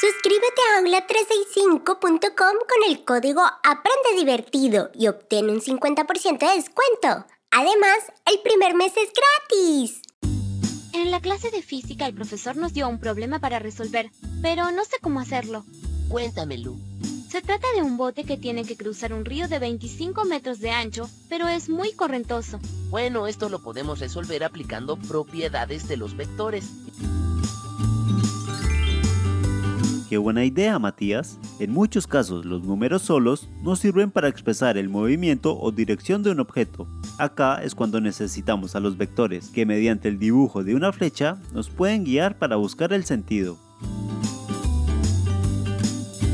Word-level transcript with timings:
Suscríbete 0.00 0.62
a 0.64 0.80
aula365.com 0.80 2.30
con 2.32 2.88
el 2.88 3.04
código 3.04 3.42
Aprende 3.42 4.16
Divertido 4.16 4.90
y 4.94 5.08
obtén 5.08 5.50
un 5.50 5.60
50% 5.60 6.38
de 6.38 6.54
descuento. 6.54 7.26
Además, 7.50 7.98
el 8.24 8.40
primer 8.40 8.74
mes 8.74 8.94
es 8.96 9.10
gratis. 9.12 10.00
En 10.94 11.10
la 11.10 11.20
clase 11.20 11.50
de 11.50 11.60
física 11.60 12.06
el 12.06 12.14
profesor 12.14 12.56
nos 12.56 12.72
dio 12.72 12.88
un 12.88 12.98
problema 12.98 13.40
para 13.40 13.58
resolver, 13.58 14.10
pero 14.40 14.70
no 14.70 14.86
sé 14.86 14.96
cómo 15.02 15.20
hacerlo. 15.20 15.66
Cuéntamelo. 16.08 16.76
Se 17.28 17.42
trata 17.42 17.66
de 17.74 17.82
un 17.82 17.98
bote 17.98 18.24
que 18.24 18.38
tiene 18.38 18.64
que 18.64 18.78
cruzar 18.78 19.12
un 19.12 19.26
río 19.26 19.48
de 19.48 19.58
25 19.58 20.24
metros 20.24 20.60
de 20.60 20.70
ancho, 20.70 21.10
pero 21.28 21.46
es 21.46 21.68
muy 21.68 21.92
correntoso. 21.92 22.58
Bueno, 22.88 23.26
esto 23.26 23.50
lo 23.50 23.62
podemos 23.62 23.98
resolver 23.98 24.44
aplicando 24.44 24.96
propiedades 24.96 25.88
de 25.88 25.98
los 25.98 26.16
vectores. 26.16 26.70
Qué 30.10 30.18
buena 30.18 30.44
idea, 30.44 30.78
Matías. 30.80 31.38
En 31.60 31.72
muchos 31.72 32.08
casos 32.08 32.44
los 32.44 32.64
números 32.64 33.02
solos 33.02 33.48
no 33.62 33.76
sirven 33.76 34.10
para 34.10 34.26
expresar 34.26 34.76
el 34.76 34.88
movimiento 34.88 35.56
o 35.56 35.70
dirección 35.70 36.24
de 36.24 36.32
un 36.32 36.40
objeto. 36.40 36.88
Acá 37.16 37.62
es 37.62 37.76
cuando 37.76 38.00
necesitamos 38.00 38.74
a 38.74 38.80
los 38.80 38.96
vectores, 38.96 39.50
que 39.50 39.66
mediante 39.66 40.08
el 40.08 40.18
dibujo 40.18 40.64
de 40.64 40.74
una 40.74 40.92
flecha 40.92 41.36
nos 41.52 41.70
pueden 41.70 42.02
guiar 42.02 42.38
para 42.38 42.56
buscar 42.56 42.92
el 42.92 43.04
sentido. 43.04 43.56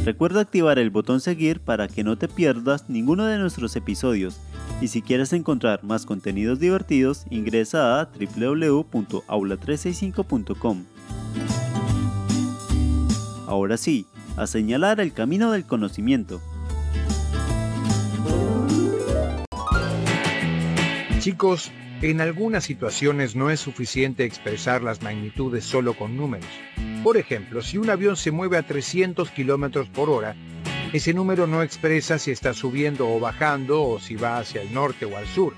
Recuerda 0.06 0.40
activar 0.40 0.78
el 0.78 0.88
botón 0.88 1.20
seguir 1.20 1.60
para 1.60 1.86
que 1.86 2.02
no 2.02 2.16
te 2.16 2.28
pierdas 2.28 2.88
ninguno 2.88 3.26
de 3.26 3.36
nuestros 3.36 3.76
episodios 3.76 4.40
y 4.80 4.88
si 4.88 5.02
quieres 5.02 5.34
encontrar 5.34 5.84
más 5.84 6.06
contenidos 6.06 6.60
divertidos 6.60 7.26
ingresa 7.28 8.00
a 8.00 8.06
www.aula365.com. 8.06 10.95
Ahora 13.46 13.76
sí, 13.76 14.06
a 14.36 14.46
señalar 14.46 15.00
el 15.00 15.12
camino 15.12 15.52
del 15.52 15.64
conocimiento. 15.64 16.40
Chicos, 21.20 21.70
en 22.02 22.20
algunas 22.20 22.64
situaciones 22.64 23.34
no 23.36 23.50
es 23.50 23.60
suficiente 23.60 24.24
expresar 24.24 24.82
las 24.82 25.02
magnitudes 25.02 25.64
solo 25.64 25.94
con 25.94 26.16
números. 26.16 26.46
Por 27.02 27.16
ejemplo, 27.16 27.62
si 27.62 27.78
un 27.78 27.88
avión 27.88 28.16
se 28.16 28.30
mueve 28.30 28.58
a 28.58 28.62
300 28.62 29.30
km 29.30 29.88
por 29.90 30.10
hora, 30.10 30.36
ese 30.92 31.14
número 31.14 31.46
no 31.46 31.62
expresa 31.62 32.18
si 32.18 32.30
está 32.30 32.52
subiendo 32.54 33.08
o 33.08 33.18
bajando 33.18 33.82
o 33.82 34.00
si 34.00 34.16
va 34.16 34.38
hacia 34.38 34.62
el 34.62 34.72
norte 34.72 35.04
o 35.04 35.16
al 35.16 35.26
sur. 35.26 35.54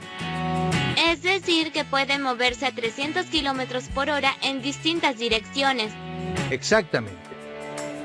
Es 1.11 1.23
decir, 1.23 1.73
que 1.73 1.85
puede 1.85 2.19
moverse 2.19 2.67
a 2.67 2.75
300 2.75 3.27
km 3.27 3.89
por 3.95 4.11
hora 4.11 4.33
en 4.43 4.63
distintas 4.63 5.19
direcciones. 5.19 5.93
Exactamente. 6.51 7.28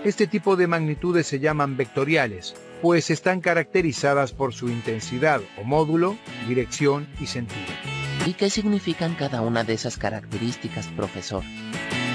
Este 0.04 0.28
tipo 0.28 0.58
de 0.58 0.68
magnitudes 0.68 1.28
se 1.28 1.40
llaman 1.40 1.78
vectoriales, 1.78 2.56
pues 2.82 3.10
están 3.10 3.40
caracterizadas 3.40 4.34
por 4.34 4.54
su 4.54 4.68
intensidad 4.68 5.40
o 5.58 5.64
módulo, 5.64 6.18
dirección 6.46 7.08
y 7.22 7.28
sentido. 7.28 7.72
¿Y 8.26 8.34
qué 8.34 8.50
significan 8.50 9.16
cada 9.16 9.40
una 9.40 9.64
de 9.64 9.72
esas 9.72 9.98
características, 9.98 10.88
profesor? 10.88 11.42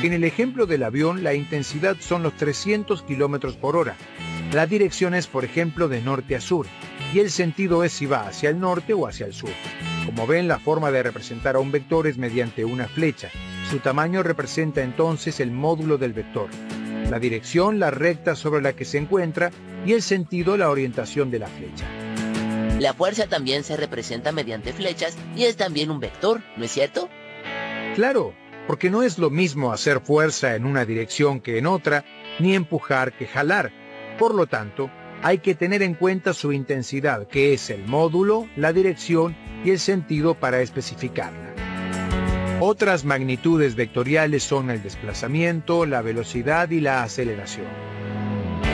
En 0.03 0.13
el 0.13 0.25
ejemplo 0.25 0.67
del 0.67 0.83
avión, 0.83 1.25
la 1.25 1.33
intensidad 1.33 1.97
son 1.99 2.23
los 2.23 2.35
300 2.35 3.05
km 3.05 3.57
por 3.57 3.75
hora. 3.75 3.97
La 4.53 4.67
dirección 4.67 5.15
es, 5.15 5.27
por 5.27 5.47
ejemplo, 5.47 5.89
de 5.89 6.03
norte 6.03 6.37
a 6.37 6.43
sur, 6.43 6.67
y 7.15 7.21
el 7.21 7.31
sentido 7.31 7.85
es 7.85 7.93
si 7.93 8.05
va 8.05 8.29
hacia 8.29 8.51
el 8.51 8.61
norte 8.61 8.93
o 8.93 9.07
hacia 9.07 9.25
el 9.25 9.33
sur. 9.33 9.51
Como 10.05 10.27
ven, 10.27 10.47
la 10.47 10.59
forma 10.59 10.91
de 10.91 11.03
representar 11.03 11.57
a 11.57 11.61
un 11.61 11.73
vector 11.73 12.07
es 12.07 12.19
mediante 12.19 12.67
una 12.67 12.87
flecha. 12.87 13.31
Su 13.71 13.79
tamaño 13.79 14.23
representa 14.23 14.83
entonces 14.83 15.41
el 15.41 15.53
módulo 15.53 15.97
del 15.97 16.13
vector 16.13 16.51
la 17.11 17.19
dirección, 17.19 17.79
la 17.79 17.91
recta 17.91 18.37
sobre 18.37 18.63
la 18.63 18.75
que 18.75 18.85
se 18.85 18.99
encuentra 18.99 19.51
y 19.87 19.93
el 19.93 20.03
sentido, 20.03 20.57
la 20.57 20.71
orientación 20.71 21.31
de 21.31 21.39
la 21.39 21.47
flecha. 21.47 21.87
La 22.79 22.95
fuerza 22.95 23.27
también 23.27 23.65
se 23.65 23.77
representa 23.77 24.31
mediante 24.31 24.73
flechas 24.73 25.17
y 25.35 25.45
es 25.45 25.57
también 25.57 25.91
un 25.91 26.01
vector, 26.01 26.43
¿no 26.57 26.65
es 26.65 26.71
cierto? 26.71 27.09
Claro, 27.95 28.35
porque 28.67 28.91
no 28.91 29.03
es 29.03 29.19
lo 29.19 29.31
mismo 29.31 29.73
hacer 29.73 30.01
fuerza 30.01 30.55
en 30.55 30.65
una 30.65 30.85
dirección 30.85 31.41
que 31.41 31.59
en 31.59 31.67
otra, 31.67 32.05
ni 32.39 32.55
empujar 32.55 33.17
que 33.17 33.27
jalar. 33.27 33.73
Por 34.19 34.35
lo 34.35 34.47
tanto, 34.47 34.91
hay 35.23 35.39
que 35.39 35.55
tener 35.55 35.83
en 35.83 35.95
cuenta 35.95 36.33
su 36.33 36.53
intensidad, 36.53 37.27
que 37.27 37.55
es 37.55 37.71
el 37.71 37.85
módulo, 37.87 38.49
la 38.57 38.73
dirección 38.73 39.37
y 39.65 39.71
el 39.71 39.81
sentido 39.81 40.35
para 40.35 40.61
especificarla. 40.61 41.48
Otras 42.61 43.05
magnitudes 43.05 43.77
vectoriales 43.77 44.43
son 44.43 44.71
el 44.71 44.83
desplazamiento, 44.83 45.87
la 45.87 46.03
velocidad 46.03 46.69
y 46.71 46.81
la 46.81 47.05
aceleración. 47.05 47.69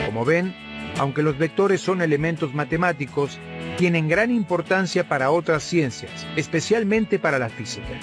Como 0.06 0.24
ven, 0.24 0.54
aunque 0.98 1.22
los 1.22 1.36
vectores 1.36 1.82
son 1.82 2.00
elementos 2.00 2.54
matemáticos, 2.54 3.38
tienen 3.76 4.08
gran 4.08 4.30
importancia 4.30 5.06
para 5.06 5.30
otras 5.30 5.62
ciencias, 5.64 6.26
especialmente 6.34 7.18
para 7.18 7.38
la 7.38 7.50
física. 7.50 8.00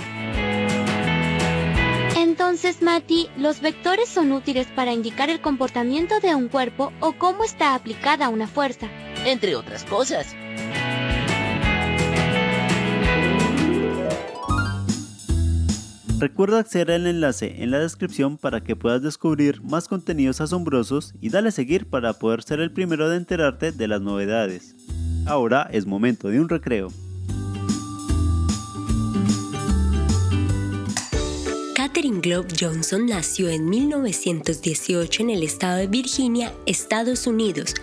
Entonces, 2.16 2.84
Mati, 2.84 3.30
¿los 3.38 3.62
vectores 3.62 4.08
son 4.08 4.34
útiles 4.34 4.68
para 4.68 4.94
indicar 4.94 5.32
el 5.32 5.42
comportamiento 5.42 6.20
de 6.20 6.36
un 6.36 6.48
cuerpo 6.48 6.94
o 7.00 7.14
cómo 7.14 7.44
está 7.44 7.74
aplicada 7.74 8.30
una 8.30 8.48
fuerza? 8.48 8.88
Entre 9.26 9.56
otras 9.56 9.84
cosas. 9.86 10.36
Recuerda 16.22 16.60
acceder 16.60 16.92
al 16.92 17.08
enlace 17.08 17.64
en 17.64 17.72
la 17.72 17.80
descripción 17.80 18.38
para 18.38 18.64
que 18.64 18.76
puedas 18.76 19.02
descubrir 19.02 19.64
más 19.64 19.88
contenidos 19.88 20.40
asombrosos 20.40 21.16
y 21.20 21.30
dale 21.30 21.50
a 21.50 21.52
seguir 21.52 21.90
para 21.90 22.14
poder 22.14 22.44
ser 22.44 22.60
el 22.60 22.72
primero 22.72 23.10
de 23.10 23.18
enterarte 23.18 23.72
de 23.72 23.88
las 23.88 24.02
novedades. 24.02 24.76
Ahora 25.26 25.68
es 25.72 25.88
momento 25.88 26.28
de 26.28 26.40
un 26.40 26.48
recreo. 26.48 26.90
Katherine 31.76 32.20
Globe 32.22 32.50
Johnson 32.60 33.08
nació 33.08 33.50
en 33.50 33.68
1918 33.68 35.24
en 35.24 35.30
el 35.32 35.42
estado 35.42 35.78
de 35.78 35.88
Virginia, 35.88 36.54
Estados 36.68 37.26
Unidos. 37.26 37.74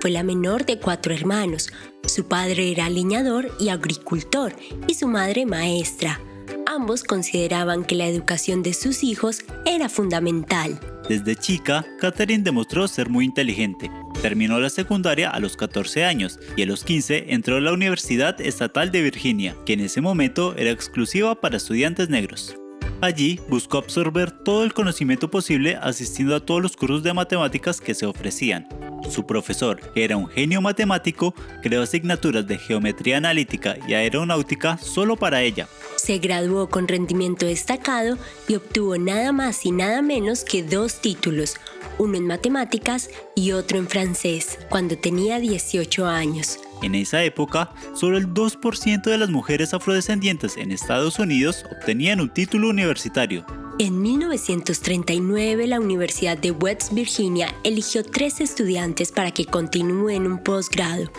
Fue 0.00 0.12
la 0.12 0.22
menor 0.22 0.64
de 0.64 0.78
cuatro 0.78 1.12
hermanos. 1.12 1.72
Su 2.06 2.28
padre 2.28 2.70
era 2.70 2.88
leñador 2.88 3.50
y 3.58 3.70
agricultor 3.70 4.54
y 4.86 4.94
su 4.94 5.08
madre 5.08 5.44
maestra 5.44 6.20
ambos 6.70 7.02
consideraban 7.02 7.84
que 7.84 7.96
la 7.96 8.06
educación 8.06 8.62
de 8.62 8.74
sus 8.74 9.02
hijos 9.02 9.42
era 9.66 9.88
fundamental. 9.88 10.78
Desde 11.08 11.34
chica, 11.34 11.84
Catherine 11.98 12.44
demostró 12.44 12.86
ser 12.86 13.08
muy 13.08 13.24
inteligente. 13.24 13.90
Terminó 14.22 14.60
la 14.60 14.70
secundaria 14.70 15.30
a 15.30 15.40
los 15.40 15.56
14 15.56 16.04
años 16.04 16.38
y 16.56 16.62
a 16.62 16.66
los 16.66 16.84
15 16.84 17.32
entró 17.34 17.56
a 17.56 17.60
la 17.60 17.72
Universidad 17.72 18.40
Estatal 18.40 18.92
de 18.92 19.02
Virginia, 19.02 19.56
que 19.66 19.72
en 19.72 19.80
ese 19.80 20.00
momento 20.00 20.54
era 20.56 20.70
exclusiva 20.70 21.40
para 21.40 21.56
estudiantes 21.56 22.08
negros. 22.08 22.59
Allí 23.02 23.40
buscó 23.48 23.78
absorber 23.78 24.30
todo 24.30 24.62
el 24.62 24.74
conocimiento 24.74 25.30
posible 25.30 25.78
asistiendo 25.80 26.36
a 26.36 26.40
todos 26.40 26.60
los 26.60 26.76
cursos 26.76 27.02
de 27.02 27.14
matemáticas 27.14 27.80
que 27.80 27.94
se 27.94 28.04
ofrecían. 28.04 28.68
Su 29.08 29.24
profesor, 29.26 29.80
que 29.94 30.04
era 30.04 30.18
un 30.18 30.28
genio 30.28 30.60
matemático, 30.60 31.34
creó 31.62 31.82
asignaturas 31.82 32.46
de 32.46 32.58
geometría 32.58 33.16
analítica 33.16 33.76
y 33.88 33.94
aeronáutica 33.94 34.76
solo 34.76 35.16
para 35.16 35.40
ella, 35.40 35.66
se 35.96 36.18
graduó 36.18 36.68
con 36.68 36.88
rendimiento 36.88 37.46
destacado 37.46 38.18
y 38.46 38.56
obtuvo 38.56 38.98
nada 38.98 39.32
más 39.32 39.64
y 39.64 39.72
nada 39.72 40.02
menos 40.02 40.44
que 40.44 40.62
dos 40.62 41.00
títulos, 41.00 41.56
uno 41.98 42.18
en 42.18 42.26
matemáticas 42.26 43.08
y 43.34 43.52
otro 43.52 43.78
en 43.78 43.88
francés, 43.88 44.58
cuando 44.68 44.98
tenía 44.98 45.38
18 45.38 46.06
años. 46.06 46.58
En 46.82 46.94
esa 46.94 47.22
época, 47.22 47.72
solo 47.94 48.16
el 48.16 48.32
2% 48.32 49.02
de 49.02 49.18
las 49.18 49.30
mujeres 49.30 49.74
afrodescendientes 49.74 50.56
en 50.56 50.72
Estados 50.72 51.18
Unidos 51.18 51.64
obtenían 51.70 52.20
un 52.20 52.30
título 52.30 52.68
universitario. 52.68 53.44
En 53.78 54.02
1939, 54.02 55.66
la 55.66 55.80
Universidad 55.80 56.36
de 56.36 56.50
West 56.50 56.92
Virginia 56.92 57.54
eligió 57.64 58.04
tres 58.04 58.40
estudiantes 58.40 59.10
para 59.10 59.30
que 59.30 59.46
continúen 59.46 60.26
un 60.26 60.42
posgrado. 60.42 61.10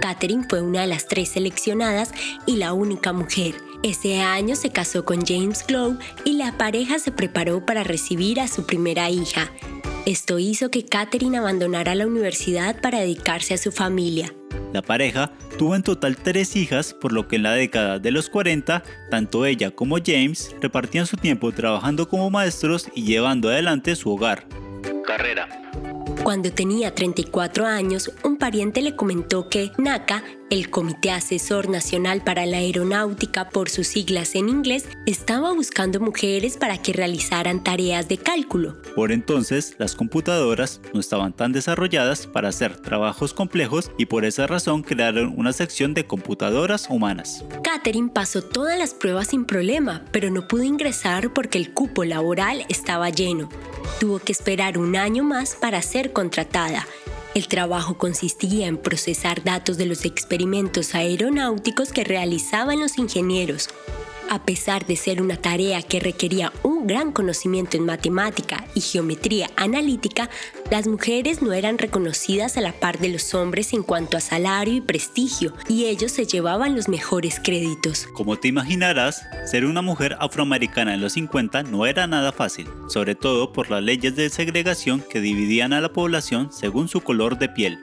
Catherine 0.00 0.46
fue 0.48 0.62
una 0.62 0.82
de 0.82 0.86
las 0.86 1.08
tres 1.08 1.30
seleccionadas 1.30 2.12
y 2.46 2.56
la 2.56 2.72
única 2.72 3.12
mujer. 3.12 3.56
Ese 3.82 4.20
año 4.20 4.56
se 4.56 4.70
casó 4.70 5.04
con 5.04 5.24
James 5.24 5.64
Glow 5.66 5.98
y 6.24 6.34
la 6.34 6.56
pareja 6.56 6.98
se 6.98 7.12
preparó 7.12 7.64
para 7.64 7.84
recibir 7.84 8.40
a 8.40 8.48
su 8.48 8.64
primera 8.64 9.10
hija. 9.10 9.50
Esto 10.06 10.38
hizo 10.38 10.70
que 10.70 10.84
Catherine 10.84 11.36
abandonara 11.36 11.96
la 11.96 12.06
universidad 12.06 12.80
para 12.80 13.00
dedicarse 13.00 13.54
a 13.54 13.58
su 13.58 13.72
familia. 13.72 14.32
La 14.72 14.80
pareja 14.80 15.32
tuvo 15.58 15.74
en 15.74 15.82
total 15.82 16.16
tres 16.16 16.54
hijas, 16.54 16.94
por 16.94 17.12
lo 17.12 17.26
que 17.26 17.34
en 17.34 17.42
la 17.42 17.54
década 17.54 17.98
de 17.98 18.12
los 18.12 18.30
40, 18.30 18.84
tanto 19.10 19.44
ella 19.44 19.72
como 19.72 19.96
James 19.96 20.54
repartían 20.60 21.06
su 21.06 21.16
tiempo 21.16 21.50
trabajando 21.50 22.08
como 22.08 22.30
maestros 22.30 22.86
y 22.94 23.02
llevando 23.02 23.48
adelante 23.48 23.96
su 23.96 24.12
hogar. 24.12 24.46
Carrera. 25.04 25.65
Cuando 26.26 26.50
tenía 26.50 26.92
34 26.92 27.66
años, 27.66 28.10
un 28.24 28.36
pariente 28.36 28.82
le 28.82 28.96
comentó 28.96 29.48
que 29.48 29.70
NACA, 29.78 30.24
el 30.50 30.70
Comité 30.70 31.12
Asesor 31.12 31.68
Nacional 31.68 32.24
para 32.24 32.46
la 32.46 32.56
Aeronáutica 32.56 33.48
por 33.48 33.68
sus 33.68 33.86
siglas 33.86 34.34
en 34.34 34.48
inglés, 34.48 34.88
estaba 35.06 35.52
buscando 35.52 36.00
mujeres 36.00 36.56
para 36.56 36.82
que 36.82 36.92
realizaran 36.92 37.62
tareas 37.62 38.08
de 38.08 38.18
cálculo. 38.18 38.76
Por 38.96 39.12
entonces, 39.12 39.76
las 39.78 39.94
computadoras 39.94 40.80
no 40.92 40.98
estaban 40.98 41.32
tan 41.32 41.52
desarrolladas 41.52 42.26
para 42.26 42.48
hacer 42.48 42.76
trabajos 42.76 43.32
complejos 43.32 43.92
y 43.96 44.06
por 44.06 44.24
esa 44.24 44.48
razón 44.48 44.82
crearon 44.82 45.32
una 45.36 45.52
sección 45.52 45.94
de 45.94 46.08
computadoras 46.08 46.88
humanas. 46.90 47.44
Catherine 47.62 48.10
pasó 48.12 48.42
todas 48.42 48.76
las 48.76 48.94
pruebas 48.94 49.28
sin 49.28 49.44
problema, 49.44 50.04
pero 50.10 50.28
no 50.32 50.48
pudo 50.48 50.64
ingresar 50.64 51.32
porque 51.32 51.58
el 51.58 51.72
cupo 51.72 52.02
laboral 52.04 52.66
estaba 52.68 53.10
lleno. 53.10 53.48
Tuvo 53.98 54.18
que 54.18 54.32
esperar 54.32 54.76
un 54.76 54.94
año 54.94 55.24
más 55.24 55.54
para 55.54 55.80
ser 55.80 56.12
contratada. 56.12 56.86
El 57.34 57.48
trabajo 57.48 57.96
consistía 57.96 58.66
en 58.66 58.76
procesar 58.76 59.42
datos 59.42 59.78
de 59.78 59.86
los 59.86 60.04
experimentos 60.04 60.94
aeronáuticos 60.94 61.92
que 61.92 62.04
realizaban 62.04 62.80
los 62.80 62.98
ingenieros. 62.98 63.70
A 64.28 64.44
pesar 64.44 64.86
de 64.86 64.96
ser 64.96 65.22
una 65.22 65.36
tarea 65.36 65.82
que 65.82 66.00
requería 66.00 66.52
un 66.64 66.86
gran 66.86 67.12
conocimiento 67.12 67.76
en 67.76 67.84
matemática 67.84 68.66
y 68.74 68.80
geometría 68.80 69.50
analítica, 69.56 70.28
las 70.70 70.88
mujeres 70.88 71.42
no 71.42 71.52
eran 71.52 71.78
reconocidas 71.78 72.56
a 72.56 72.60
la 72.60 72.72
par 72.72 72.98
de 72.98 73.08
los 73.08 73.34
hombres 73.34 73.72
en 73.72 73.84
cuanto 73.84 74.16
a 74.16 74.20
salario 74.20 74.74
y 74.74 74.80
prestigio, 74.80 75.52
y 75.68 75.84
ellos 75.84 76.10
se 76.10 76.26
llevaban 76.26 76.74
los 76.74 76.88
mejores 76.88 77.38
créditos. 77.38 78.08
Como 78.14 78.36
te 78.36 78.48
imaginarás, 78.48 79.22
ser 79.44 79.64
una 79.64 79.80
mujer 79.80 80.16
afroamericana 80.18 80.94
en 80.94 81.00
los 81.00 81.12
50 81.12 81.62
no 81.64 81.86
era 81.86 82.08
nada 82.08 82.32
fácil, 82.32 82.66
sobre 82.88 83.14
todo 83.14 83.52
por 83.52 83.70
las 83.70 83.82
leyes 83.82 84.16
de 84.16 84.28
segregación 84.28 85.04
que 85.08 85.20
dividían 85.20 85.72
a 85.72 85.80
la 85.80 85.92
población 85.92 86.52
según 86.52 86.88
su 86.88 87.00
color 87.00 87.38
de 87.38 87.48
piel. 87.48 87.78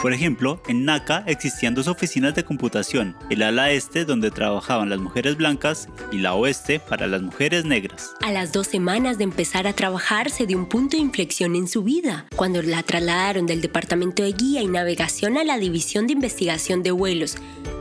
Por 0.00 0.12
ejemplo, 0.12 0.62
en 0.68 0.84
NACA 0.84 1.24
existían 1.26 1.74
dos 1.74 1.88
oficinas 1.88 2.34
de 2.34 2.44
computación, 2.44 3.16
el 3.30 3.42
ala 3.42 3.70
este 3.70 4.04
donde 4.04 4.30
trabajaban 4.30 4.90
las 4.90 4.98
mujeres 4.98 5.36
blancas 5.36 5.88
y 6.10 6.18
la 6.18 6.34
oeste 6.34 6.80
para 6.80 7.06
las 7.06 7.22
mujeres 7.22 7.64
negras. 7.64 8.14
A 8.22 8.32
las 8.32 8.52
dos 8.52 8.66
semanas 8.66 9.18
de 9.18 9.24
empezar 9.24 9.66
a 9.66 9.72
trabajar 9.72 10.30
se 10.30 10.46
dio 10.46 10.58
un 10.58 10.68
punto 10.68 10.96
de 10.96 11.02
inflexión 11.02 11.54
en 11.54 11.68
su 11.68 11.82
vida, 11.82 12.26
cuando 12.36 12.62
la 12.62 12.82
trasladaron 12.82 13.46
del 13.46 13.60
departamento 13.60 14.22
de 14.22 14.32
guía 14.32 14.62
y 14.62 14.66
navegación 14.66 15.36
a 15.36 15.44
la 15.44 15.58
división 15.58 16.06
de 16.06 16.14
investigación 16.14 16.82
de 16.82 16.90
vuelos. 16.90 17.36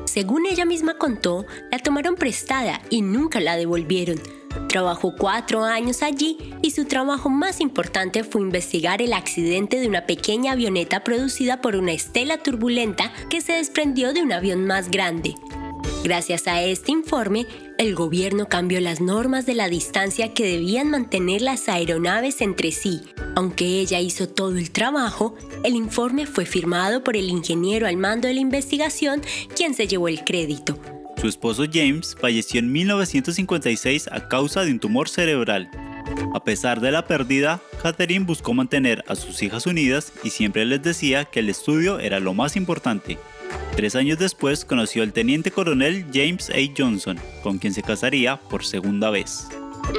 Según 0.06 0.46
ella 0.46 0.66
misma 0.66 0.96
contó, 0.96 1.46
la 1.72 1.80
tomaron 1.80 2.16
prestada 2.16 2.82
y 2.90 3.02
nunca 3.02 3.40
la 3.40 3.56
devolvieron 3.56 4.20
Trabajó 4.68 5.16
cuatro 5.18 5.64
años 5.64 6.02
allí 6.02 6.38
y 6.62 6.72
su 6.72 6.86
trabajo 6.86 7.30
más 7.30 7.60
importante 7.62 8.24
fue 8.24 8.42
investigar 8.42 9.02
el 9.02 9.14
accidente 9.14 9.80
de 9.80 9.88
una 9.88 10.06
pequeña 10.06 10.54
avioneta 10.54 11.04
producida 11.04 11.62
por 11.62 11.76
una 11.76 11.92
estela 11.92 12.38
turbulenta 12.38 13.12
que 13.30 13.42
se 13.42 13.54
desprendió 13.54 14.14
de 14.14 14.22
un 14.22 14.32
avión 14.32 14.66
más 14.66 14.90
grande. 14.90 15.36
Gracias 16.04 16.48
a 16.48 16.64
este 16.64 16.92
informe, 16.92 17.46
el 17.78 17.94
gobierno 17.94 18.48
cambió 18.48 18.82
las 18.82 19.02
normas 19.02 19.46
de 19.46 19.54
la 19.54 19.70
distancia 19.70 20.34
que 20.34 20.46
debían 20.46 20.90
mantener 20.90 21.44
las 21.44 21.70
aeronaves 21.70 22.42
entre 22.42 22.72
sí. 22.72 23.02
Aunque 23.36 23.80
ella 23.80 24.00
hizo 24.00 24.28
todo 24.28 24.58
el 24.58 24.72
trabajo, 24.72 25.36
el 25.64 25.76
informe 25.76 26.26
fue 26.26 26.46
firmado 26.46 27.04
por 27.04 27.18
el 27.18 27.30
ingeniero 27.30 27.88
al 27.88 27.98
mando 27.98 28.28
de 28.28 28.34
la 28.34 28.40
investigación, 28.40 29.22
quien 29.56 29.76
se 29.76 29.88
llevó 29.88 30.08
el 30.08 30.24
crédito. 30.24 30.80
Su 31.22 31.28
esposo 31.28 31.66
James 31.72 32.18
falleció 32.20 32.60
en 32.60 32.72
1956 32.72 34.10
a 34.12 34.28
causa 34.28 34.66
de 34.66 34.72
un 34.72 34.80
tumor 34.80 35.08
cerebral. 35.08 35.70
A 36.34 36.44
pesar 36.44 36.82
de 36.82 36.92
la 36.92 37.06
pérdida, 37.06 37.62
Catherine 37.84 38.26
buscó 38.26 38.56
mantener 38.56 39.04
a 39.08 39.14
sus 39.14 39.44
hijas 39.44 39.68
unidas 39.68 40.14
y 40.24 40.32
siempre 40.32 40.66
les 40.66 40.82
decía 40.82 41.26
que 41.26 41.42
el 41.42 41.50
estudio 41.50 42.00
era 42.00 42.20
lo 42.20 42.34
más 42.34 42.56
importante. 42.56 43.20
Tres 43.76 43.96
años 43.96 44.18
después 44.18 44.66
conoció 44.66 45.04
al 45.04 45.14
teniente 45.14 45.52
coronel 45.52 46.08
James 46.12 46.50
A. 46.50 46.56
Johnson, 46.76 47.20
con 47.44 47.60
quien 47.60 47.76
se 47.76 47.84
casaría 47.84 48.38
por 48.38 48.66
segunda 48.66 49.12
vez. 49.12 49.48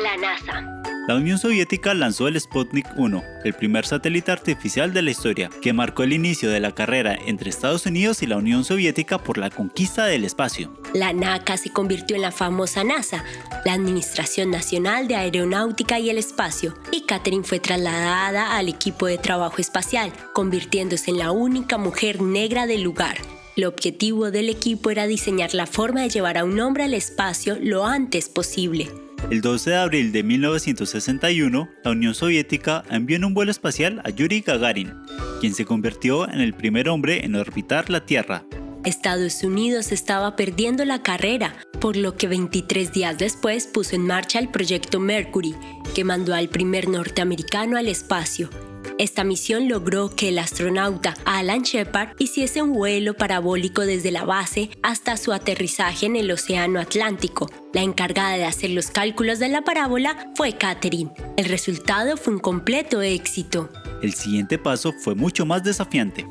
La 0.02 0.16
NASA. 0.16 0.82
La 1.08 1.16
Unión 1.16 1.36
Soviética 1.36 1.94
lanzó 1.94 2.28
el 2.28 2.40
Sputnik 2.40 2.86
1, 2.96 3.24
el 3.42 3.54
primer 3.54 3.84
satélite 3.84 4.30
artificial 4.30 4.92
de 4.92 5.02
la 5.02 5.10
historia, 5.10 5.50
que 5.60 5.72
marcó 5.72 6.04
el 6.04 6.12
inicio 6.12 6.48
de 6.48 6.60
la 6.60 6.76
carrera 6.76 7.18
entre 7.26 7.50
Estados 7.50 7.86
Unidos 7.86 8.22
y 8.22 8.28
la 8.28 8.36
Unión 8.36 8.62
Soviética 8.62 9.18
por 9.18 9.36
la 9.36 9.50
conquista 9.50 10.06
del 10.06 10.24
espacio. 10.24 10.72
La 10.94 11.12
NACA 11.12 11.56
se 11.56 11.72
convirtió 11.72 12.14
en 12.14 12.22
la 12.22 12.30
famosa 12.30 12.84
NASA, 12.84 13.24
la 13.64 13.72
Administración 13.72 14.52
Nacional 14.52 15.08
de 15.08 15.16
Aeronáutica 15.16 15.98
y 15.98 16.08
el 16.08 16.18
Espacio, 16.18 16.76
y 16.92 17.00
Catherine 17.00 17.42
fue 17.42 17.58
trasladada 17.58 18.56
al 18.56 18.68
equipo 18.68 19.06
de 19.06 19.18
trabajo 19.18 19.56
espacial, 19.58 20.12
convirtiéndose 20.32 21.10
en 21.10 21.18
la 21.18 21.32
única 21.32 21.78
mujer 21.78 22.22
negra 22.22 22.68
del 22.68 22.82
lugar. 22.82 23.16
El 23.56 23.64
objetivo 23.64 24.30
del 24.30 24.48
equipo 24.48 24.90
era 24.90 25.08
diseñar 25.08 25.52
la 25.52 25.66
forma 25.66 26.02
de 26.02 26.10
llevar 26.10 26.38
a 26.38 26.44
un 26.44 26.60
hombre 26.60 26.84
al 26.84 26.94
espacio 26.94 27.58
lo 27.60 27.86
antes 27.86 28.28
posible. 28.28 28.88
El 29.30 29.40
12 29.40 29.70
de 29.70 29.76
abril 29.76 30.12
de 30.12 30.22
1961, 30.22 31.68
la 31.84 31.90
Unión 31.90 32.14
Soviética 32.14 32.82
envió 32.90 33.16
en 33.16 33.24
un 33.24 33.34
vuelo 33.34 33.50
espacial 33.50 34.00
a 34.04 34.10
Yuri 34.10 34.40
Gagarin, 34.40 34.92
quien 35.40 35.54
se 35.54 35.64
convirtió 35.64 36.28
en 36.28 36.40
el 36.40 36.52
primer 36.52 36.88
hombre 36.88 37.24
en 37.24 37.34
orbitar 37.34 37.88
la 37.88 38.04
Tierra. 38.04 38.44
Estados 38.84 39.42
Unidos 39.44 39.92
estaba 39.92 40.34
perdiendo 40.36 40.84
la 40.84 41.02
carrera, 41.02 41.54
por 41.80 41.96
lo 41.96 42.16
que 42.16 42.26
23 42.26 42.92
días 42.92 43.16
después 43.16 43.66
puso 43.66 43.94
en 43.96 44.06
marcha 44.06 44.38
el 44.38 44.48
proyecto 44.48 44.98
Mercury, 45.00 45.54
que 45.94 46.04
mandó 46.04 46.34
al 46.34 46.48
primer 46.48 46.88
norteamericano 46.88 47.78
al 47.78 47.88
espacio 47.88 48.50
esta 48.98 49.24
misión 49.24 49.68
logró 49.68 50.10
que 50.10 50.28
el 50.28 50.38
astronauta 50.38 51.14
Alan 51.24 51.62
Shepard 51.62 52.14
hiciese 52.18 52.62
un 52.62 52.72
vuelo 52.72 53.14
parabólico 53.14 53.82
desde 53.82 54.10
la 54.10 54.24
base 54.24 54.70
hasta 54.82 55.16
su 55.16 55.32
aterrizaje 55.32 56.06
en 56.06 56.16
el 56.16 56.30
Océano 56.30 56.80
Atlántico. 56.80 57.50
La 57.72 57.82
encargada 57.82 58.36
de 58.36 58.44
hacer 58.44 58.70
los 58.70 58.90
cálculos 58.90 59.38
de 59.38 59.48
la 59.48 59.62
parábola 59.62 60.30
fue 60.34 60.56
Catherine. 60.56 61.10
El 61.36 61.46
resultado 61.46 62.16
fue 62.16 62.34
un 62.34 62.40
completo 62.40 63.02
éxito. 63.02 63.70
El 64.02 64.14
siguiente 64.14 64.58
paso 64.58 64.92
fue 64.92 65.14
mucho 65.14 65.46
más 65.46 65.62
desafiante. 65.62 66.26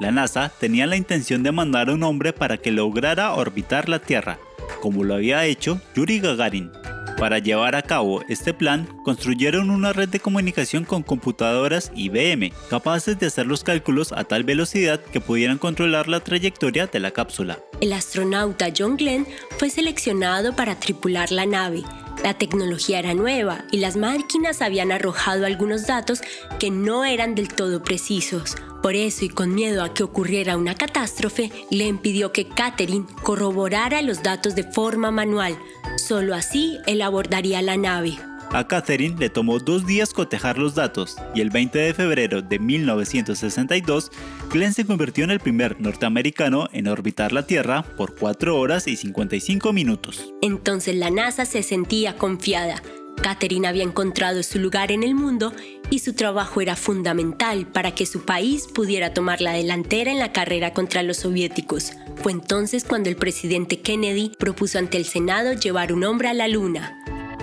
La 0.00 0.10
NASA 0.10 0.50
tenía 0.58 0.86
la 0.86 0.96
intención 0.96 1.42
de 1.42 1.52
mandar 1.52 1.90
a 1.90 1.92
un 1.92 2.02
hombre 2.02 2.32
para 2.32 2.56
que 2.56 2.70
lograra 2.70 3.34
orbitar 3.34 3.88
la 3.88 3.98
Tierra, 3.98 4.38
como 4.80 5.04
lo 5.04 5.14
había 5.14 5.44
hecho 5.44 5.80
Yuri 5.94 6.20
Gagarin. 6.20 6.70
Para 7.20 7.38
llevar 7.38 7.76
a 7.76 7.82
cabo 7.82 8.22
este 8.28 8.54
plan, 8.54 8.88
construyeron 9.04 9.68
una 9.68 9.92
red 9.92 10.08
de 10.08 10.20
comunicación 10.20 10.86
con 10.86 11.02
computadoras 11.02 11.92
IBM, 11.94 12.50
capaces 12.70 13.18
de 13.18 13.26
hacer 13.26 13.46
los 13.46 13.62
cálculos 13.62 14.12
a 14.12 14.24
tal 14.24 14.42
velocidad 14.42 14.98
que 15.02 15.20
pudieran 15.20 15.58
controlar 15.58 16.08
la 16.08 16.20
trayectoria 16.20 16.86
de 16.86 16.98
la 16.98 17.10
cápsula. 17.10 17.58
El 17.82 17.92
astronauta 17.92 18.68
John 18.74 18.96
Glenn 18.96 19.26
fue 19.58 19.68
seleccionado 19.68 20.56
para 20.56 20.80
tripular 20.80 21.30
la 21.30 21.44
nave. 21.44 21.82
La 22.24 22.38
tecnología 22.38 22.98
era 22.98 23.12
nueva 23.12 23.66
y 23.70 23.80
las 23.80 23.98
máquinas 23.98 24.62
habían 24.62 24.90
arrojado 24.90 25.44
algunos 25.44 25.86
datos 25.86 26.22
que 26.58 26.70
no 26.70 27.04
eran 27.04 27.34
del 27.34 27.48
todo 27.48 27.82
precisos. 27.82 28.56
Por 28.82 28.94
eso 28.94 29.24
y 29.24 29.28
con 29.28 29.54
miedo 29.54 29.82
a 29.82 29.92
que 29.92 30.02
ocurriera 30.02 30.56
una 30.56 30.74
catástrofe, 30.74 31.50
le 31.70 31.92
pidió 31.94 32.32
que 32.32 32.48
Catherine 32.48 33.06
corroborara 33.22 34.00
los 34.02 34.22
datos 34.22 34.54
de 34.54 34.64
forma 34.64 35.10
manual. 35.10 35.58
Solo 35.96 36.34
así 36.34 36.78
él 36.86 37.02
abordaría 37.02 37.60
la 37.60 37.76
nave. 37.76 38.18
A 38.52 38.66
Catherine 38.66 39.16
le 39.16 39.30
tomó 39.30 39.60
dos 39.60 39.86
días 39.86 40.12
cotejar 40.12 40.58
los 40.58 40.74
datos 40.74 41.16
y 41.36 41.40
el 41.40 41.50
20 41.50 41.78
de 41.78 41.94
febrero 41.94 42.42
de 42.42 42.58
1962, 42.58 44.10
Glenn 44.50 44.74
se 44.74 44.84
convirtió 44.84 45.22
en 45.22 45.30
el 45.30 45.38
primer 45.38 45.80
norteamericano 45.80 46.68
en 46.72 46.88
orbitar 46.88 47.32
la 47.32 47.46
Tierra 47.46 47.84
por 47.96 48.16
4 48.16 48.58
horas 48.58 48.88
y 48.88 48.96
55 48.96 49.72
minutos. 49.72 50.34
Entonces 50.42 50.96
la 50.96 51.10
NASA 51.10 51.44
se 51.44 51.62
sentía 51.62 52.16
confiada. 52.16 52.82
Catherine 53.22 53.68
había 53.68 53.84
encontrado 53.84 54.42
su 54.42 54.58
lugar 54.58 54.90
en 54.90 55.04
el 55.04 55.14
mundo 55.14 55.52
y 55.90 55.98
su 55.98 56.14
trabajo 56.14 56.60
era 56.60 56.76
fundamental 56.76 57.66
para 57.66 57.94
que 57.94 58.06
su 58.06 58.24
país 58.24 58.66
pudiera 58.72 59.12
tomar 59.12 59.40
la 59.40 59.52
delantera 59.52 60.10
en 60.10 60.18
la 60.18 60.32
carrera 60.32 60.72
contra 60.72 61.02
los 61.02 61.18
soviéticos. 61.18 61.92
Fue 62.16 62.32
entonces 62.32 62.84
cuando 62.84 63.08
el 63.08 63.16
presidente 63.16 63.80
Kennedy 63.80 64.32
propuso 64.38 64.78
ante 64.78 64.96
el 64.96 65.04
Senado 65.04 65.52
llevar 65.52 65.92
un 65.92 66.04
hombre 66.04 66.28
a 66.28 66.34
la 66.34 66.48
Luna. 66.48 66.96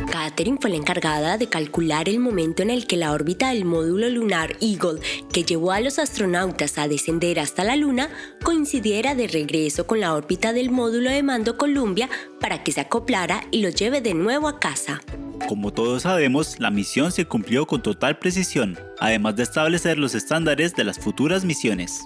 Catherine 0.10 0.58
fue 0.60 0.70
la 0.70 0.78
encargada 0.78 1.38
de 1.38 1.48
calcular 1.48 2.08
el 2.08 2.20
momento 2.20 2.64
en 2.64 2.70
el 2.70 2.88
que 2.88 2.98
la 2.98 3.12
órbita 3.12 3.50
del 3.50 3.66
módulo 3.66 4.10
lunar 4.10 4.56
Eagle, 4.62 5.02
que 5.32 5.44
llevó 5.44 5.72
a 5.72 5.82
los 5.82 6.00
astronautas 6.00 6.78
a 6.78 6.88
descender 6.88 7.40
hasta 7.40 7.64
la 7.64 7.76
Luna, 7.76 8.10
coincidiera 8.44 9.16
de 9.16 9.28
regreso 9.28 9.86
con 9.86 10.00
la 10.00 10.16
órbita 10.16 10.54
del 10.54 10.72
módulo 10.72 11.10
de 11.10 11.24
mando 11.24 11.58
Columbia 11.58 12.10
para 12.40 12.64
que 12.64 12.72
se 12.72 12.82
acoplara 12.82 13.44
y 13.52 13.62
lo 13.62 13.70
lleve 13.70 14.02
de 14.02 14.14
nuevo 14.14 14.48
a 14.48 14.60
casa. 14.60 15.02
Como 15.48 15.72
todos 15.72 16.04
sabemos, 16.04 16.60
la 16.60 16.72
misión 16.72 17.12
se 17.12 17.26
cumplió 17.26 17.66
con 17.66 17.82
total 17.82 18.20
precisión, 18.20 18.78
además 19.00 19.36
de 19.36 19.44
establecer 19.44 19.98
los 19.98 20.14
estándares 20.16 20.76
de 20.76 20.84
las 20.84 21.00
futuras 21.00 21.46
misiones. 21.46 22.02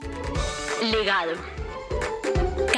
Legado. 0.83 1.31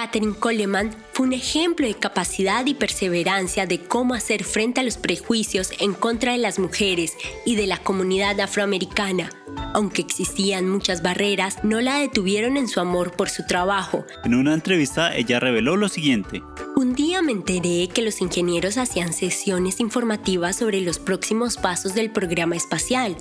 Catherine 0.04 0.36
Coleman 0.38 0.92
fue 1.14 1.28
un 1.28 1.32
ejemplo 1.32 1.88
de 1.88 1.94
capacidad 1.94 2.66
y 2.66 2.74
perseverancia 2.74 3.66
de 3.66 3.80
cómo 3.80 4.16
hacer 4.16 4.44
frente 4.44 4.82
a 4.82 4.84
los 4.84 4.98
prejuicios 4.98 5.72
en 5.80 5.94
contra 5.94 6.34
de 6.34 6.40
las 6.40 6.60
mujeres 6.60 7.14
y 7.46 7.56
de 7.56 7.68
la 7.68 7.78
comunidad 7.78 8.38
afroamericana. 8.42 9.30
Aunque 9.74 10.02
existían 10.02 10.68
muchas 10.68 11.04
barreras, 11.04 11.64
no 11.64 11.80
la 11.80 12.00
detuvieron 12.00 12.58
en 12.58 12.68
su 12.68 12.82
amor 12.82 13.14
por 13.14 13.30
su 13.30 13.46
trabajo. 13.48 14.06
En 14.26 14.36
una 14.36 14.54
entrevista 14.54 15.16
ella 15.16 15.40
reveló 15.40 15.78
lo 15.78 15.88
siguiente. 15.88 16.44
Un 16.76 16.96
día 16.96 17.22
me 17.22 17.32
enteré 17.32 17.88
que 17.88 18.02
los 18.02 18.20
ingenieros 18.20 18.78
hacían 18.78 19.14
sesiones 19.14 19.80
informativas 19.80 20.58
sobre 20.58 20.82
los 20.82 21.00
próximos 21.00 21.56
pasos 21.56 21.96
del 21.96 22.12
programa 22.12 22.58
espacial. 22.58 23.16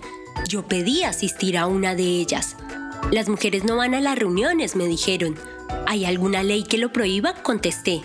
Yo 0.48 0.66
pedí 0.66 1.04
asistir 1.04 1.58
a 1.58 1.66
una 1.66 1.94
de 1.94 2.02
ellas. 2.02 2.56
Las 3.10 3.28
mujeres 3.28 3.64
no 3.64 3.76
van 3.76 3.94
a 3.94 4.00
las 4.00 4.18
reuniones, 4.18 4.76
me 4.76 4.86
dijeron. 4.86 5.36
¿Hay 5.86 6.04
alguna 6.04 6.42
ley 6.42 6.62
que 6.62 6.78
lo 6.78 6.92
prohíba? 6.92 7.34
Contesté. 7.42 8.02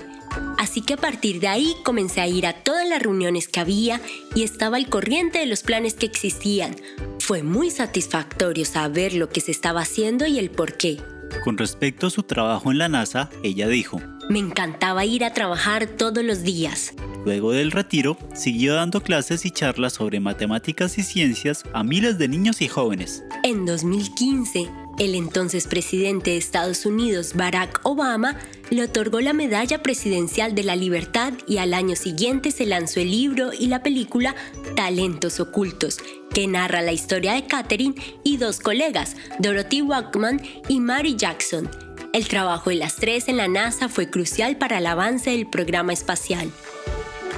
Así 0.58 0.82
que 0.82 0.94
a 0.94 0.98
partir 0.98 1.39
de 1.39 1.48
ahí 1.48 1.75
comencé 1.84 2.22
a 2.22 2.27
ir 2.27 2.46
a 2.46 2.54
todas 2.54 2.88
las 2.88 3.01
reuniones 3.01 3.48
que 3.48 3.60
había 3.60 4.01
y 4.36 4.44
estaba 4.44 4.77
al 4.77 4.89
corriente 4.89 5.39
de 5.39 5.46
los 5.46 5.63
planes 5.63 5.94
que 5.94 6.06
existían. 6.06 6.75
Fue 7.20 7.44
muy 7.44 7.72
satisfactorio 7.72 8.66
saber 8.66 9.13
lo 9.13 9.30
que 9.30 9.42
se 9.42 9.51
estaba 9.51 9.82
haciendo 9.82 10.25
y 10.25 10.39
el 10.39 10.50
por 10.50 10.77
qué. 10.77 10.98
Con 11.44 11.58
respecto 11.58 12.08
a 12.08 12.10
su 12.10 12.24
trabajo 12.24 12.72
en 12.72 12.77
la 12.77 12.89
NASA, 12.89 13.30
ella 13.44 13.68
dijo, 13.68 14.01
Me 14.30 14.39
encantaba 14.39 15.06
ir 15.06 15.24
a 15.24 15.34
trabajar 15.34 15.88
todos 15.88 16.24
los 16.24 16.44
días. 16.44 16.94
Luego 17.25 17.51
del 17.51 17.72
retiro, 17.72 18.18
siguió 18.34 18.75
dando 18.75 19.01
clases 19.01 19.46
y 19.46 19.51
charlas 19.51 19.94
sobre 19.94 20.20
matemáticas 20.20 20.98
y 20.98 21.04
ciencias 21.04 21.63
a 21.74 21.84
miles 21.84 22.18
de 22.18 22.30
niños 22.30 22.62
y 22.62 22.70
jóvenes. 22.70 23.24
En 23.44 23.66
2015, 23.66 24.70
el 24.98 25.16
entonces 25.16 25.68
presidente 25.68 26.32
de 26.32 26.38
Estados 26.38 26.86
Unidos, 26.86 27.34
Barack 27.36 27.82
Obama, 27.84 28.38
le 28.70 28.84
otorgó 28.84 29.22
la 29.22 29.34
Medalla 29.34 29.82
Presidencial 29.82 30.56
de 30.56 30.63
la 30.63 30.75
Libertad 30.75 31.34
y 31.48 31.58
al 31.58 31.74
año 31.74 31.96
siguiente 31.96 32.51
se 32.51 32.66
lanzó 32.66 33.00
el 33.00 33.12
libro 33.12 33.51
y 33.54 33.68
la 33.68 33.84
película 33.84 34.36
Talentos 34.75 35.39
Ocultos, 35.39 36.00
que 36.34 36.48
narra 36.48 36.82
la 36.82 36.92
historia 36.92 37.34
de 37.34 37.46
Katherine 37.46 37.96
y 38.24 38.38
dos 38.38 38.60
colegas, 38.60 39.16
Dorothy 39.39 39.82
Walkman 39.82 40.42
y 40.68 40.80
Mary 40.80 41.16
Jackson. 41.16 41.70
El 42.13 42.27
trabajo 42.27 42.72
de 42.72 42.77
las 42.77 42.96
tres 42.96 43.27
en 43.27 43.38
la 43.38 43.48
NASA 43.48 43.89
fue 43.89 44.10
crucial 44.10 44.58
para 44.58 44.80
el 44.80 44.88
avance 44.88 45.30
del 45.30 45.48
programa 45.48 45.94
espacial. 45.94 46.51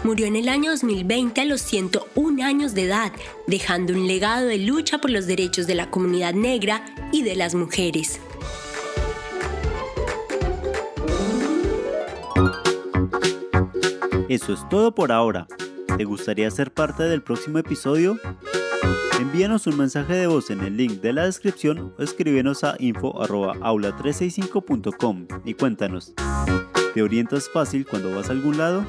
Murió 0.03 0.27
en 0.27 0.36
el 0.38 0.48
año 0.48 0.72
2020 0.72 1.41
a 1.41 1.46
los 1.46 1.62
101 1.62 2.46
años 2.46 2.74
de 2.74 2.86
edad, 2.86 3.12
dejando 3.48 3.91
un 3.94 4.08
legado 4.08 4.48
de 4.48 4.58
lucha 4.58 5.00
por 5.00 5.12
los 5.12 5.27
derechos 5.27 5.68
de 5.68 5.75
la 5.75 5.91
comunidad 5.91 6.34
negra 6.34 6.86
y 7.12 7.24
de 7.24 7.36
las 7.36 7.53
mujeres. 7.53 8.22
Eso 14.29 14.53
es 14.53 14.70
todo 14.70 14.96
por 14.96 15.12
ahora. 15.12 15.48
¿Te 15.98 16.06
gustaría 16.06 16.50
ser 16.50 16.72
parte 16.72 17.03
del 17.03 17.22
próximo 17.22 17.58
episodio? 17.58 18.18
Envíanos 19.20 19.68
un 19.68 19.77
mensaje 19.77 20.13
de 20.13 20.27
voz 20.27 20.50
en 20.50 20.62
el 20.62 20.77
link 20.77 21.01
de 21.01 21.12
la 21.12 21.25
descripción 21.25 21.94
o 21.98 22.03
escríbenos 22.03 22.63
a 22.63 22.77
info.aula365.com 22.79 25.27
y 25.44 25.56
cuéntanos. 25.56 26.13
¿Te 26.94 27.03
orientas 27.03 27.50
fácil 27.50 27.86
cuando 27.86 28.15
vas 28.15 28.29
a 28.29 28.32
algún 28.32 28.58
lado? 28.58 28.86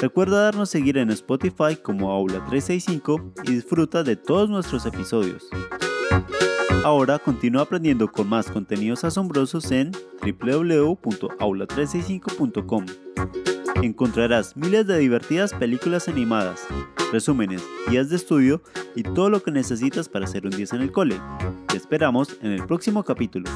Recuerda 0.00 0.44
darnos 0.44 0.70
seguir 0.70 0.96
en 0.98 1.10
Spotify 1.10 1.76
como 1.80 2.12
Aula365 2.18 3.32
y 3.44 3.52
disfruta 3.52 4.02
de 4.02 4.16
todos 4.16 4.50
nuestros 4.50 4.84
episodios. 4.86 5.48
Ahora 6.84 7.18
continúa 7.18 7.62
aprendiendo 7.62 8.12
con 8.12 8.28
más 8.28 8.50
contenidos 8.50 9.04
asombrosos 9.04 9.70
en 9.70 9.92
www.aula365.com. 10.22 12.84
Encontrarás 13.82 14.54
miles 14.56 14.86
de 14.86 14.98
divertidas 14.98 15.54
películas 15.54 16.08
animadas, 16.08 16.66
resúmenes, 17.12 17.62
guías 17.88 18.10
de 18.10 18.16
estudio 18.16 18.62
y 18.94 19.02
todo 19.02 19.30
lo 19.30 19.42
que 19.42 19.50
necesitas 19.50 20.10
para 20.10 20.26
hacer 20.26 20.44
un 20.44 20.52
10 20.52 20.74
en 20.74 20.82
el 20.82 20.92
cole. 20.92 21.18
Te 21.68 21.78
esperamos 21.78 22.36
en 22.42 22.52
el 22.52 22.66
próximo 22.66 23.02
capítulo. 23.02 23.50